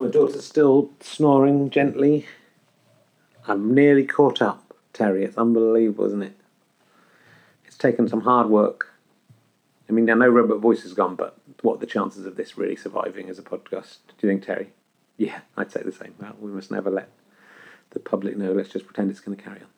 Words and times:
My 0.00 0.06
daughter's 0.06 0.46
still 0.46 0.90
snoring 1.00 1.70
gently. 1.70 2.26
I'm 3.48 3.74
nearly 3.74 4.04
caught 4.04 4.40
up, 4.40 4.72
Terry. 4.92 5.24
It's 5.24 5.36
unbelievable, 5.36 6.04
isn't 6.04 6.22
it? 6.22 6.36
It's 7.64 7.76
taken 7.76 8.08
some 8.08 8.20
hard 8.20 8.48
work. 8.48 8.92
I 9.88 9.92
mean, 9.92 10.08
I 10.08 10.14
know 10.14 10.28
Robot 10.28 10.60
Voice 10.60 10.84
is 10.84 10.94
gone, 10.94 11.16
but 11.16 11.36
what 11.62 11.76
are 11.76 11.80
the 11.80 11.86
chances 11.86 12.26
of 12.26 12.36
this 12.36 12.56
really 12.56 12.76
surviving 12.76 13.28
as 13.28 13.40
a 13.40 13.42
podcast? 13.42 13.96
Do 14.18 14.26
you 14.26 14.28
think, 14.28 14.44
Terry? 14.44 14.70
Yeah, 15.16 15.40
I'd 15.56 15.72
say 15.72 15.82
the 15.82 15.90
same. 15.90 16.14
Well, 16.20 16.36
we 16.38 16.52
must 16.52 16.70
never 16.70 16.90
let 16.90 17.08
the 17.90 17.98
public 17.98 18.36
know. 18.36 18.52
Let's 18.52 18.68
just 18.68 18.86
pretend 18.86 19.10
it's 19.10 19.20
going 19.20 19.36
to 19.36 19.42
carry 19.42 19.60
on. 19.60 19.77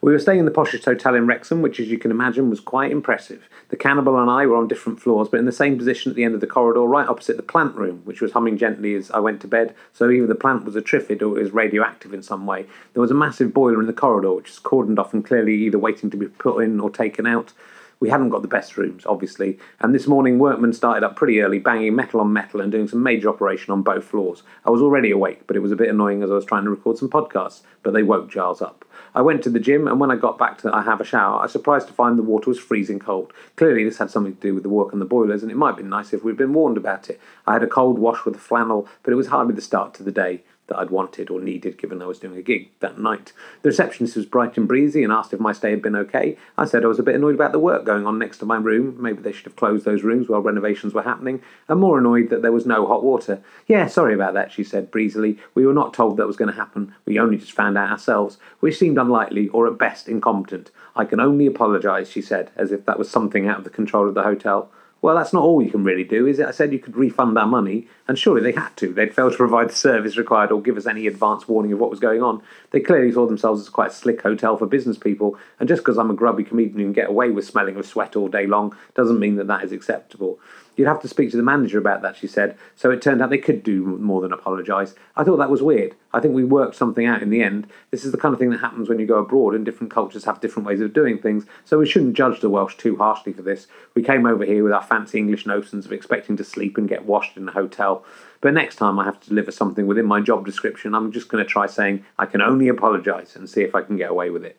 We 0.00 0.12
were 0.12 0.18
staying 0.18 0.40
in 0.40 0.44
the 0.44 0.50
poshest 0.50 0.84
hotel 0.84 1.14
in 1.14 1.26
Wrexham, 1.26 1.62
which, 1.62 1.80
as 1.80 1.88
you 1.88 1.98
can 1.98 2.10
imagine, 2.10 2.50
was 2.50 2.60
quite 2.60 2.90
impressive. 2.90 3.48
The 3.68 3.76
cannibal 3.76 4.18
and 4.18 4.30
I 4.30 4.46
were 4.46 4.56
on 4.56 4.68
different 4.68 5.00
floors, 5.00 5.28
but 5.28 5.40
in 5.40 5.46
the 5.46 5.52
same 5.52 5.78
position 5.78 6.10
at 6.10 6.16
the 6.16 6.24
end 6.24 6.34
of 6.34 6.40
the 6.40 6.46
corridor, 6.46 6.82
right 6.82 7.08
opposite 7.08 7.36
the 7.36 7.42
plant 7.42 7.74
room, 7.74 8.02
which 8.04 8.20
was 8.20 8.32
humming 8.32 8.58
gently 8.58 8.94
as 8.94 9.10
I 9.10 9.18
went 9.18 9.40
to 9.40 9.48
bed. 9.48 9.74
So 9.92 10.10
either 10.10 10.26
the 10.26 10.34
plant 10.34 10.64
was 10.64 10.76
a 10.76 10.82
triffid 10.82 11.22
or 11.22 11.38
it 11.38 11.42
was 11.42 11.52
radioactive 11.52 12.12
in 12.12 12.22
some 12.22 12.46
way. 12.46 12.66
There 12.92 13.00
was 13.00 13.10
a 13.10 13.14
massive 13.14 13.52
boiler 13.54 13.80
in 13.80 13.86
the 13.86 13.92
corridor, 13.92 14.32
which 14.34 14.48
was 14.48 14.60
cordoned 14.60 14.98
off 14.98 15.14
and 15.14 15.24
clearly 15.24 15.54
either 15.54 15.78
waiting 15.78 16.10
to 16.10 16.16
be 16.16 16.26
put 16.26 16.62
in 16.62 16.78
or 16.80 16.90
taken 16.90 17.26
out. 17.26 17.52
We 17.98 18.10
hadn't 18.10 18.28
got 18.28 18.42
the 18.42 18.48
best 18.48 18.76
rooms, 18.76 19.06
obviously, 19.06 19.58
and 19.80 19.94
this 19.94 20.06
morning 20.06 20.38
workmen 20.38 20.74
started 20.74 21.02
up 21.02 21.16
pretty 21.16 21.40
early, 21.40 21.58
banging 21.58 21.94
metal 21.94 22.20
on 22.20 22.30
metal 22.30 22.60
and 22.60 22.70
doing 22.70 22.88
some 22.88 23.02
major 23.02 23.30
operation 23.30 23.72
on 23.72 23.80
both 23.80 24.04
floors. 24.04 24.42
I 24.66 24.70
was 24.70 24.82
already 24.82 25.10
awake, 25.10 25.46
but 25.46 25.56
it 25.56 25.60
was 25.60 25.72
a 25.72 25.76
bit 25.76 25.88
annoying 25.88 26.22
as 26.22 26.30
I 26.30 26.34
was 26.34 26.44
trying 26.44 26.64
to 26.64 26.70
record 26.70 26.98
some 26.98 27.08
podcasts, 27.08 27.62
but 27.82 27.94
they 27.94 28.02
woke 28.02 28.30
Giles 28.30 28.60
up. 28.60 28.84
I 29.14 29.22
went 29.22 29.42
to 29.44 29.50
the 29.50 29.58
gym, 29.58 29.88
and 29.88 29.98
when 29.98 30.10
I 30.10 30.16
got 30.16 30.38
back 30.38 30.58
to 30.58 30.74
I 30.74 30.82
have 30.82 31.00
a 31.00 31.04
shower, 31.04 31.38
I 31.38 31.44
was 31.44 31.52
surprised 31.52 31.88
to 31.88 31.94
find 31.94 32.18
the 32.18 32.22
water 32.22 32.50
was 32.50 32.58
freezing 32.58 32.98
cold. 32.98 33.32
Clearly, 33.56 33.82
this 33.82 33.96
had 33.96 34.10
something 34.10 34.34
to 34.34 34.40
do 34.40 34.52
with 34.52 34.62
the 34.62 34.68
work 34.68 34.92
on 34.92 34.98
the 34.98 35.06
boilers, 35.06 35.42
and 35.42 35.50
it 35.50 35.56
might 35.56 35.68
have 35.68 35.76
been 35.78 35.88
nice 35.88 36.12
if 36.12 36.22
we'd 36.22 36.36
been 36.36 36.52
warned 36.52 36.76
about 36.76 37.08
it. 37.08 37.18
I 37.46 37.54
had 37.54 37.62
a 37.62 37.66
cold 37.66 37.98
wash 37.98 38.26
with 38.26 38.36
a 38.36 38.38
flannel, 38.38 38.86
but 39.04 39.12
it 39.12 39.16
was 39.16 39.28
hardly 39.28 39.54
the 39.54 39.62
start 39.62 39.94
to 39.94 40.02
the 40.02 40.12
day 40.12 40.42
that 40.68 40.78
I'd 40.78 40.90
wanted 40.90 41.30
or 41.30 41.40
needed 41.40 41.78
given 41.78 42.02
I 42.02 42.06
was 42.06 42.18
doing 42.18 42.36
a 42.36 42.42
gig 42.42 42.70
that 42.80 42.98
night. 42.98 43.32
The 43.62 43.68
receptionist 43.68 44.16
was 44.16 44.26
bright 44.26 44.56
and 44.56 44.66
breezy 44.66 45.04
and 45.04 45.12
asked 45.12 45.32
if 45.32 45.40
my 45.40 45.52
stay 45.52 45.70
had 45.70 45.82
been 45.82 45.96
okay. 45.96 46.36
I 46.58 46.64
said 46.64 46.84
I 46.84 46.88
was 46.88 46.98
a 46.98 47.04
bit 47.04 47.14
annoyed 47.14 47.34
about 47.34 47.52
the 47.52 47.58
work 47.58 47.84
going 47.84 48.06
on 48.06 48.18
next 48.18 48.38
to 48.38 48.46
my 48.46 48.56
room. 48.56 48.96
Maybe 49.00 49.22
they 49.22 49.32
should 49.32 49.44
have 49.44 49.56
closed 49.56 49.84
those 49.84 50.02
rooms 50.02 50.28
while 50.28 50.40
renovations 50.40 50.94
were 50.94 51.02
happening, 51.02 51.42
and 51.68 51.80
more 51.80 51.98
annoyed 51.98 52.30
that 52.30 52.42
there 52.42 52.52
was 52.52 52.66
no 52.66 52.86
hot 52.86 53.04
water. 53.04 53.42
Yeah, 53.66 53.86
sorry 53.86 54.14
about 54.14 54.34
that, 54.34 54.52
she 54.52 54.64
said 54.64 54.90
breezily. 54.90 55.38
We 55.54 55.66
were 55.66 55.74
not 55.74 55.94
told 55.94 56.16
that 56.16 56.26
was 56.26 56.36
going 56.36 56.50
to 56.50 56.56
happen. 56.56 56.94
We 57.04 57.18
only 57.18 57.38
just 57.38 57.52
found 57.52 57.78
out 57.78 57.90
ourselves, 57.90 58.38
which 58.60 58.78
seemed 58.78 58.98
unlikely 58.98 59.48
or 59.48 59.66
at 59.66 59.78
best 59.78 60.08
incompetent. 60.08 60.70
I 60.94 61.04
can 61.04 61.20
only 61.20 61.46
apologise, 61.46 62.10
she 62.10 62.22
said, 62.22 62.50
as 62.56 62.72
if 62.72 62.86
that 62.86 62.98
was 62.98 63.10
something 63.10 63.46
out 63.46 63.58
of 63.58 63.64
the 63.64 63.70
control 63.70 64.08
of 64.08 64.14
the 64.14 64.22
hotel. 64.22 64.70
Well, 65.02 65.14
that's 65.14 65.32
not 65.32 65.42
all 65.42 65.62
you 65.62 65.70
can 65.70 65.84
really 65.84 66.04
do, 66.04 66.26
is 66.26 66.38
it? 66.38 66.46
I 66.46 66.50
said 66.50 66.72
you 66.72 66.78
could 66.78 66.96
refund 66.96 67.36
our 67.38 67.46
money, 67.46 67.86
and 68.08 68.18
surely 68.18 68.40
they 68.40 68.58
had 68.58 68.76
to. 68.76 68.92
They'd 68.92 69.14
failed 69.14 69.32
to 69.32 69.38
provide 69.38 69.70
the 69.70 69.74
service 69.74 70.16
required 70.16 70.52
or 70.52 70.62
give 70.62 70.76
us 70.76 70.86
any 70.86 71.06
advance 71.06 71.48
warning 71.48 71.72
of 71.72 71.78
what 71.78 71.90
was 71.90 72.00
going 72.00 72.22
on. 72.22 72.42
They 72.70 72.80
clearly 72.80 73.12
saw 73.12 73.26
themselves 73.26 73.60
as 73.60 73.68
quite 73.68 73.90
a 73.90 73.94
slick 73.94 74.22
hotel 74.22 74.56
for 74.56 74.66
business 74.66 74.98
people, 74.98 75.38
and 75.58 75.68
just 75.68 75.82
because 75.82 75.98
I'm 75.98 76.10
a 76.10 76.14
grubby 76.14 76.44
comedian 76.44 76.78
who 76.78 76.84
can 76.84 76.92
get 76.92 77.08
away 77.08 77.30
with 77.30 77.46
smelling 77.46 77.76
of 77.76 77.86
sweat 77.86 78.16
all 78.16 78.28
day 78.28 78.46
long 78.46 78.76
doesn't 78.94 79.20
mean 79.20 79.36
that 79.36 79.48
that 79.48 79.64
is 79.64 79.72
acceptable. 79.72 80.38
You'd 80.76 80.88
have 80.88 81.00
to 81.02 81.08
speak 81.08 81.30
to 81.30 81.38
the 81.38 81.42
manager 81.42 81.78
about 81.78 82.02
that, 82.02 82.16
she 82.16 82.26
said. 82.26 82.56
So 82.76 82.90
it 82.90 83.00
turned 83.00 83.22
out 83.22 83.30
they 83.30 83.38
could 83.38 83.62
do 83.62 83.82
more 83.82 84.20
than 84.20 84.32
apologise. 84.32 84.94
I 85.16 85.24
thought 85.24 85.38
that 85.38 85.50
was 85.50 85.62
weird. 85.62 85.96
I 86.12 86.20
think 86.20 86.34
we 86.34 86.44
worked 86.44 86.76
something 86.76 87.06
out 87.06 87.22
in 87.22 87.30
the 87.30 87.42
end. 87.42 87.66
This 87.90 88.04
is 88.04 88.12
the 88.12 88.18
kind 88.18 88.34
of 88.34 88.38
thing 88.38 88.50
that 88.50 88.60
happens 88.60 88.88
when 88.88 88.98
you 88.98 89.06
go 89.06 89.18
abroad, 89.18 89.54
and 89.54 89.64
different 89.64 89.90
cultures 89.90 90.24
have 90.24 90.40
different 90.40 90.66
ways 90.66 90.82
of 90.82 90.92
doing 90.92 91.18
things. 91.18 91.46
So 91.64 91.78
we 91.78 91.88
shouldn't 91.88 92.14
judge 92.14 92.40
the 92.40 92.50
Welsh 92.50 92.76
too 92.76 92.96
harshly 92.96 93.32
for 93.32 93.42
this. 93.42 93.66
We 93.94 94.02
came 94.02 94.26
over 94.26 94.44
here 94.44 94.62
with 94.62 94.72
our 94.72 94.82
fancy 94.82 95.18
English 95.18 95.46
notions 95.46 95.86
of 95.86 95.92
expecting 95.92 96.36
to 96.36 96.44
sleep 96.44 96.76
and 96.76 96.88
get 96.88 97.06
washed 97.06 97.38
in 97.38 97.48
a 97.48 97.52
hotel. 97.52 97.95
But 98.40 98.54
next 98.54 98.76
time 98.76 98.98
I 98.98 99.04
have 99.04 99.20
to 99.20 99.28
deliver 99.28 99.50
something 99.50 99.86
within 99.86 100.06
my 100.06 100.20
job 100.20 100.44
description, 100.44 100.94
I'm 100.94 101.12
just 101.12 101.28
going 101.28 101.44
to 101.44 101.48
try 101.48 101.66
saying 101.66 102.04
I 102.18 102.26
can 102.26 102.42
only 102.42 102.68
apologise 102.68 103.36
and 103.36 103.48
see 103.48 103.62
if 103.62 103.74
I 103.74 103.82
can 103.82 103.96
get 103.96 104.10
away 104.10 104.30
with 104.30 104.44
it. 104.44 104.58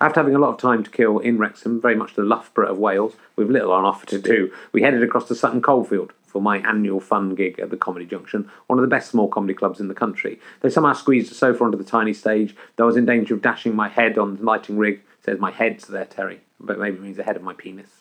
After 0.00 0.20
having 0.20 0.34
a 0.34 0.38
lot 0.38 0.50
of 0.50 0.60
time 0.60 0.84
to 0.84 0.90
kill 0.90 1.18
in 1.18 1.38
Wrexham, 1.38 1.80
very 1.80 1.96
much 1.96 2.14
the 2.14 2.22
Loughborough 2.22 2.70
of 2.70 2.78
Wales, 2.78 3.14
with 3.34 3.50
little 3.50 3.72
on 3.72 3.84
offer 3.84 4.06
to 4.06 4.18
do, 4.18 4.52
we 4.72 4.82
headed 4.82 5.02
across 5.02 5.26
to 5.28 5.34
Sutton 5.34 5.60
Coldfield 5.60 6.12
for 6.24 6.40
my 6.40 6.58
annual 6.58 7.00
fun 7.00 7.34
gig 7.34 7.58
at 7.58 7.70
the 7.70 7.76
Comedy 7.76 8.06
Junction, 8.06 8.48
one 8.68 8.78
of 8.78 8.82
the 8.82 8.88
best 8.88 9.10
small 9.10 9.28
comedy 9.28 9.54
clubs 9.54 9.80
in 9.80 9.88
the 9.88 9.94
country. 9.94 10.38
They 10.60 10.70
somehow 10.70 10.92
squeezed 10.92 11.32
a 11.32 11.34
sofa 11.34 11.64
onto 11.64 11.78
the 11.78 11.84
tiny 11.84 12.12
stage, 12.12 12.54
though 12.76 12.84
I 12.84 12.86
was 12.86 12.96
in 12.96 13.06
danger 13.06 13.34
of 13.34 13.42
dashing 13.42 13.74
my 13.74 13.88
head 13.88 14.18
on 14.18 14.36
the 14.36 14.44
lighting 14.44 14.78
rig. 14.78 14.94
It 14.94 15.24
says 15.24 15.40
my 15.40 15.50
head's 15.50 15.88
there, 15.88 16.04
Terry, 16.04 16.42
but 16.60 16.78
maybe 16.78 16.98
it 16.98 17.02
means 17.02 17.16
the 17.16 17.24
head 17.24 17.36
of 17.36 17.42
my 17.42 17.54
penis. 17.54 17.97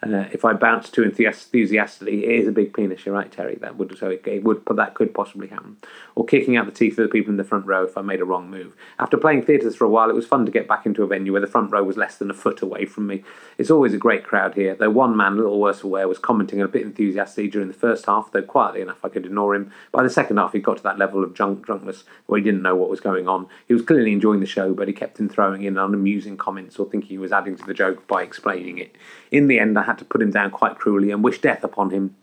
Uh, 0.00 0.26
if 0.32 0.44
I 0.44 0.52
bounce 0.52 0.90
too 0.90 1.02
enthusiastically, 1.02 2.24
it 2.24 2.40
is 2.40 2.46
a 2.46 2.52
big 2.52 2.72
penis. 2.72 3.04
You're 3.04 3.16
right, 3.16 3.30
Terry. 3.30 3.56
That 3.56 3.76
would 3.76 3.98
so 3.98 4.10
it, 4.10 4.24
it 4.26 4.44
would 4.44 4.62
that 4.76 4.94
could 4.94 5.12
possibly 5.12 5.48
happen. 5.48 5.76
Or 6.14 6.24
kicking 6.24 6.56
out 6.56 6.66
the 6.66 6.72
teeth 6.72 6.96
of 6.98 7.08
the 7.08 7.12
people 7.12 7.30
in 7.30 7.36
the 7.36 7.42
front 7.42 7.66
row 7.66 7.82
if 7.82 7.98
I 7.98 8.02
made 8.02 8.20
a 8.20 8.24
wrong 8.24 8.48
move. 8.48 8.76
After 9.00 9.16
playing 9.16 9.42
theatres 9.42 9.74
for 9.74 9.84
a 9.84 9.88
while, 9.88 10.08
it 10.08 10.14
was 10.14 10.26
fun 10.26 10.46
to 10.46 10.52
get 10.52 10.68
back 10.68 10.86
into 10.86 11.02
a 11.02 11.08
venue 11.08 11.32
where 11.32 11.40
the 11.40 11.48
front 11.48 11.72
row 11.72 11.82
was 11.82 11.96
less 11.96 12.16
than 12.16 12.30
a 12.30 12.34
foot 12.34 12.62
away 12.62 12.84
from 12.84 13.08
me. 13.08 13.24
It's 13.58 13.72
always 13.72 13.92
a 13.92 13.98
great 13.98 14.22
crowd 14.22 14.54
here. 14.54 14.76
Though 14.76 14.90
one 14.90 15.16
man, 15.16 15.32
a 15.32 15.36
little 15.36 15.60
worse 15.60 15.80
for 15.80 15.88
wear, 15.88 16.06
was 16.06 16.18
commenting 16.18 16.60
a 16.60 16.68
bit 16.68 16.82
enthusiastically 16.82 17.48
during 17.48 17.66
the 17.66 17.74
first 17.74 18.06
half, 18.06 18.30
though 18.30 18.42
quietly 18.42 18.82
enough 18.82 19.04
I 19.04 19.08
could 19.08 19.26
ignore 19.26 19.56
him. 19.56 19.72
By 19.90 20.04
the 20.04 20.10
second 20.10 20.36
half, 20.36 20.52
he 20.52 20.60
got 20.60 20.76
to 20.76 20.82
that 20.84 20.98
level 20.98 21.24
of 21.24 21.34
drunk 21.34 21.66
drunkness 21.66 22.04
where 22.26 22.38
he 22.38 22.44
didn't 22.44 22.62
know 22.62 22.76
what 22.76 22.88
was 22.88 23.00
going 23.00 23.26
on. 23.26 23.48
He 23.66 23.74
was 23.74 23.82
clearly 23.82 24.12
enjoying 24.12 24.40
the 24.40 24.46
show, 24.46 24.74
but 24.74 24.86
he 24.86 24.94
kept 24.94 25.18
on 25.18 25.28
throwing 25.28 25.62
in 25.64 25.76
unamusing 25.76 26.36
comments 26.36 26.78
or 26.78 26.88
thinking 26.88 27.10
he 27.10 27.18
was 27.18 27.32
adding 27.32 27.56
to 27.56 27.66
the 27.66 27.74
joke 27.74 28.06
by 28.06 28.22
explaining 28.22 28.78
it. 28.78 28.94
In 29.32 29.48
the 29.48 29.58
end, 29.58 29.76
I 29.76 29.87
had 29.88 29.98
to 29.98 30.04
put 30.04 30.22
him 30.22 30.30
down 30.30 30.50
quite 30.50 30.78
cruelly 30.78 31.10
and 31.10 31.24
wish 31.24 31.40
death 31.40 31.64
upon 31.64 31.90
him. 31.90 32.14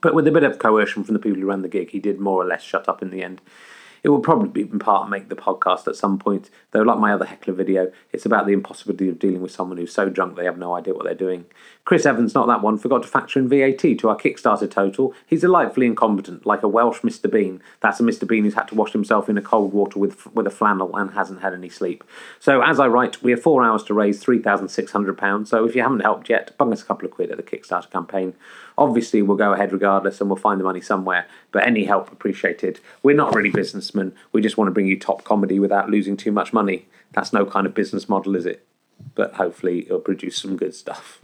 But 0.00 0.14
with 0.14 0.26
a 0.26 0.32
bit 0.32 0.44
of 0.44 0.58
coercion 0.58 1.04
from 1.04 1.14
the 1.14 1.18
people 1.18 1.40
who 1.40 1.48
ran 1.48 1.62
the 1.62 1.68
gig, 1.68 1.90
he 1.90 1.98
did 1.98 2.20
more 2.20 2.40
or 2.40 2.46
less 2.46 2.62
shut 2.62 2.88
up 2.88 3.02
in 3.02 3.10
the 3.10 3.22
end. 3.22 3.40
It 4.02 4.08
will 4.08 4.20
probably 4.20 4.48
be 4.48 4.62
in 4.62 4.78
part 4.78 5.08
make 5.08 5.28
the 5.28 5.36
podcast 5.36 5.86
at 5.86 5.96
some 5.96 6.18
point, 6.18 6.50
though, 6.72 6.82
like 6.82 6.98
my 6.98 7.12
other 7.12 7.24
heckler 7.24 7.54
video, 7.54 7.92
it's 8.12 8.26
about 8.26 8.46
the 8.46 8.52
impossibility 8.52 9.08
of 9.08 9.18
dealing 9.18 9.42
with 9.42 9.52
someone 9.52 9.78
who's 9.78 9.92
so 9.92 10.08
drunk 10.08 10.36
they 10.36 10.44
have 10.44 10.58
no 10.58 10.74
idea 10.74 10.94
what 10.94 11.04
they're 11.04 11.14
doing. 11.14 11.44
Chris 11.84 12.06
Evans, 12.06 12.34
not 12.34 12.46
that 12.46 12.62
one, 12.62 12.78
forgot 12.78 13.02
to 13.02 13.08
factor 13.08 13.38
in 13.38 13.48
VAT 13.48 13.78
to 13.98 14.08
our 14.08 14.16
Kickstarter 14.16 14.70
total. 14.70 15.14
He's 15.26 15.40
delightfully 15.40 15.86
incompetent, 15.86 16.46
like 16.46 16.62
a 16.62 16.68
Welsh 16.68 17.00
Mr. 17.00 17.30
Bean. 17.30 17.60
That's 17.80 18.00
a 18.00 18.02
Mr. 18.02 18.26
Bean 18.26 18.44
who's 18.44 18.54
had 18.54 18.68
to 18.68 18.74
wash 18.74 18.92
himself 18.92 19.28
in 19.28 19.38
a 19.38 19.42
cold 19.42 19.72
water 19.72 19.98
with, 19.98 20.32
with 20.34 20.46
a 20.46 20.50
flannel 20.50 20.96
and 20.96 21.12
hasn't 21.12 21.42
had 21.42 21.54
any 21.54 21.68
sleep. 21.68 22.04
So, 22.40 22.62
as 22.62 22.80
I 22.80 22.86
write, 22.88 23.22
we 23.22 23.32
have 23.32 23.42
four 23.42 23.64
hours 23.64 23.82
to 23.84 23.94
raise 23.94 24.22
£3,600, 24.22 25.46
so 25.46 25.64
if 25.64 25.74
you 25.74 25.82
haven't 25.82 26.00
helped 26.00 26.28
yet, 26.28 26.56
bung 26.56 26.72
us 26.72 26.82
a 26.82 26.84
couple 26.84 27.06
of 27.06 27.12
quid 27.12 27.30
at 27.30 27.36
the 27.36 27.42
Kickstarter 27.42 27.90
campaign. 27.90 28.34
Obviously, 28.78 29.22
we'll 29.22 29.36
go 29.36 29.52
ahead 29.52 29.72
regardless 29.72 30.20
and 30.20 30.30
we'll 30.30 30.36
find 30.36 30.60
the 30.60 30.64
money 30.64 30.80
somewhere, 30.80 31.26
but 31.50 31.66
any 31.66 31.84
help 31.84 32.10
appreciated. 32.12 32.80
We're 33.02 33.16
not 33.16 33.34
really 33.34 33.50
businessmen, 33.50 34.14
we 34.32 34.40
just 34.40 34.56
want 34.56 34.68
to 34.68 34.72
bring 34.72 34.86
you 34.86 34.98
top 34.98 35.24
comedy 35.24 35.58
without 35.58 35.90
losing 35.90 36.16
too 36.16 36.32
much 36.32 36.52
money. 36.52 36.86
That's 37.12 37.32
no 37.32 37.44
kind 37.44 37.66
of 37.66 37.74
business 37.74 38.08
model, 38.08 38.34
is 38.36 38.46
it? 38.46 38.66
But 39.14 39.34
hopefully, 39.34 39.80
it'll 39.86 40.00
produce 40.00 40.38
some 40.38 40.56
good 40.56 40.74
stuff. 40.74 41.20